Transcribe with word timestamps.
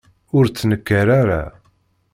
Ur 0.37 0.45
ttnekkar 0.47 1.07
ara. 1.21 1.43